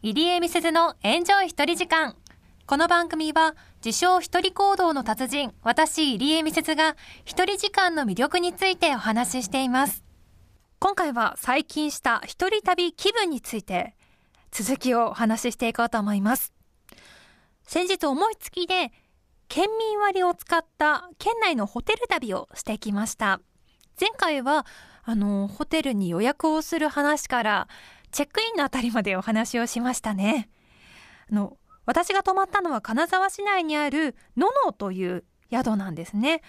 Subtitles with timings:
[0.00, 2.14] 入江美鈴のエンジョイ一人時間。
[2.66, 10.04] この番組は、自称一人行動の達人、私入江美鈴が一人時間の魅力についてお話ししています。
[10.78, 13.96] 今回は最近した一人旅気分について、
[14.52, 16.52] 続きをお話ししていこうと思います。
[17.64, 18.92] 先日思いつきで、
[19.48, 23.40] 県民割を使った県内のホテル旅をしてきました。
[24.00, 24.64] 前回は、
[25.02, 27.68] あの、ホテルに予約をする話から、
[28.10, 30.48] チェックインのあたりまでお話をしましたね。
[31.30, 36.42] あの、私が泊まったのは金沢市内にあるののという宿なんですね。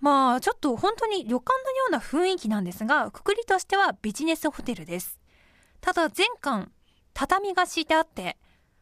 [0.00, 5.20] まあ、ちょっと本当に旅館のような雰囲気なんですが、くくりとしてはビジネスホテルです。
[5.80, 6.70] ただ全館、
[7.14, 8.36] 畳が敷いてあって、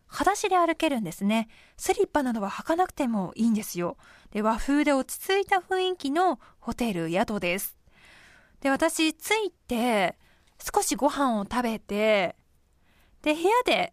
[0.06, 1.48] 裸足で歩けるんですね。
[1.76, 3.96] スリッパなどは履かなくてもいいんですよ。
[4.30, 7.76] で、和風で落ち着いた雰囲気のホテル、宿です。
[8.60, 10.16] で、私、着いて、
[10.58, 12.36] 少しご飯を食べて、
[13.22, 13.92] で、部屋で、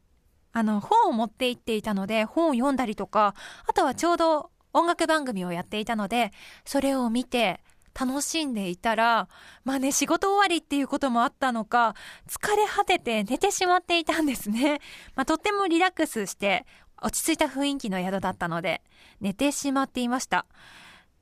[0.53, 3.35] あの、本を持って行っていたので、本を読んだりとか、
[3.67, 6.31] あとはちょうど音楽番組をやっていたので、
[6.65, 7.61] それを見て、
[7.93, 9.27] 楽しんでいたら、
[9.63, 11.95] まあね、仕事終わりっていうこともあったのか、
[12.27, 14.79] 疲れ果てて寝てしまっていたんですね。
[15.15, 16.65] まあ、とってもリラックスして、
[17.01, 18.81] 落ち着いた雰囲気の宿だったので、
[19.19, 20.45] 寝てしまっていました。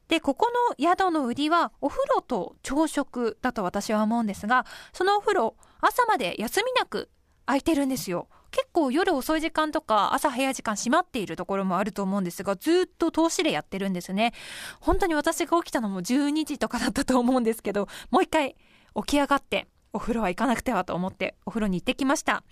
[0.10, 7.10] で、ここの宿の売りはお風呂と朝食だと私は思うんですが、そのお風呂、朝まで休みなく
[7.46, 8.28] 空いてるんですよ。
[8.52, 14.34] 結構夜遅い時間とか朝早い時間閉まっているところもあると思うんですが、ずっと通しでやってるんですね。
[14.82, 18.56] 本当に私が起きたのも12時とかだったと思うんですけど、もう一回
[18.96, 22.44] 起き上がってお風呂は行かなくてはと思ってお風呂に行ってきました。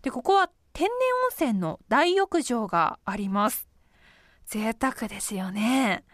[0.00, 0.90] で、ここは天然
[1.46, 3.68] 温泉の大浴場があります。
[4.46, 6.04] 贅沢ですよね。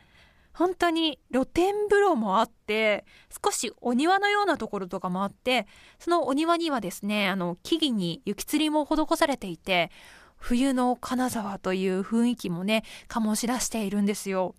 [0.58, 3.04] 本当に露天風呂もあって、
[3.44, 5.68] 少しお庭のようなところとかもあって、
[6.00, 9.92] そのお庭にはですね、あの、木々に雪吊りも施されていて、
[10.36, 14.56] 冬の金沢という雰囲気もね、醸し出しているんですよ。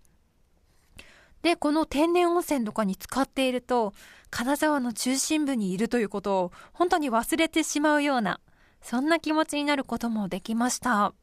[1.41, 3.93] で、この天然温泉とかに使っていると、
[4.29, 8.39] 金沢の中心部にいるということを本当に忘れてしまうような、
[8.81, 11.13] そんな気持ちになることもできました。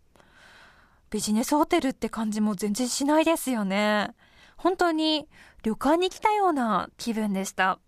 [1.08, 4.10] ビジネスホテルって感じも全然しないですよね。
[4.56, 5.28] 本当に
[5.62, 7.78] 旅館に来たような気分でした。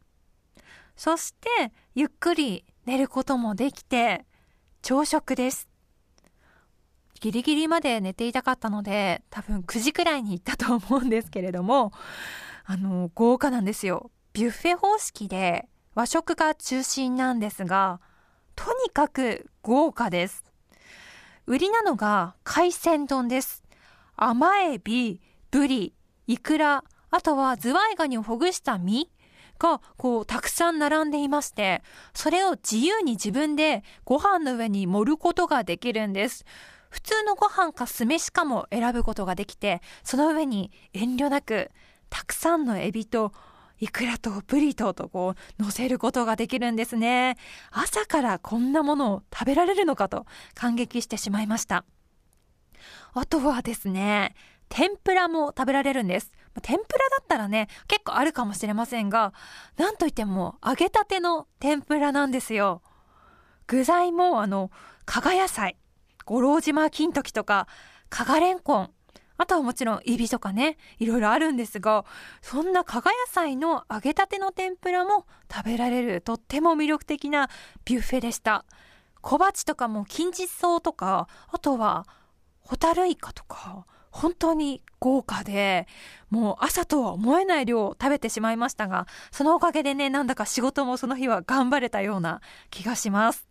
[0.96, 4.26] そして、ゆっくり寝ることもできて、
[4.82, 5.68] 朝食です。
[7.20, 11.92] ギリギリまで寝ていたかったので、多分9時くらいに行ったと思うんですけれども、
[12.64, 14.10] あの、豪華なんですよ。
[14.32, 18.00] ビュッフェ方式で和食が中心なんですが、
[18.54, 20.44] とにかく豪華です。
[21.46, 23.64] 売りなのが海鮮丼です。
[24.16, 25.94] 甘エビ、ブリ、
[26.28, 29.10] イクラ、あとはズワイガニをほぐした身
[29.58, 31.82] が、こう、たくさん並んでいまして、
[32.14, 36.44] それを自由に自分でご飯の上に盛ることができるんです。
[36.90, 41.70] 普通のご飯か酢飯かも選ぶことができて、その上に遠慮なく、
[42.10, 43.32] たくさんのエビと、
[43.80, 47.36] イクラとブリトとこう乗せることができるんですね。
[47.70, 51.84] 朝からこんなものを食べられるのかと感激してしまいました。
[53.14, 54.34] あとはですね、
[54.68, 56.32] 天ぷらも食べられるんです。
[56.62, 59.32] 天ぷらだったらね、結構あるかもしれませんが、
[59.76, 62.82] なんといっても揚げたての天ぷらなんですよ。
[63.66, 64.70] 具材もあの、
[65.04, 65.76] 加賀野菜、
[66.24, 67.68] 五郎島金時とか、
[68.10, 68.90] 加賀レンコン、
[69.36, 72.04] あとはもちろんエビとかね、いろいろあるんですが、
[72.42, 77.48] そんな加賀野菜の揚げたての天ぷらも食べられるとっても魅力的な
[77.84, 78.64] ビュッフェでした。
[79.20, 82.06] 小鉢とかも金実草とか、あとは
[82.60, 85.86] ホタルイカとか、本当に豪華で、
[86.30, 93.46] もう朝とは思えない量を食べてしまいましたが、そのおかげでね、なんだか仕事もその日は頑張れたような気がします。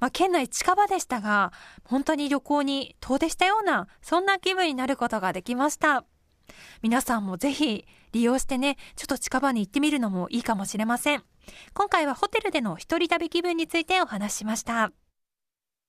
[0.00, 1.52] まあ、県内近場でしたが、
[1.84, 6.04] 本当に旅行に遠出したような、そんな気分になることができました。
[6.82, 11.22] 皆さんもぜひ利用してね、ちょっと近場に行ってみるのもいいかもしれません。
[11.74, 14.92] 今回はホテルでの一人旅気分についてお話ししました。